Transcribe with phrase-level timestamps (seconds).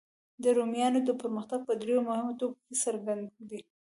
[0.43, 3.59] د رومیانو پرمختګ په دریو مهمو ټکو کې څرګند دی.